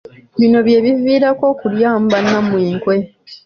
[0.39, 2.95] Bino bye biviirako okulyamu bannammwe enkwe.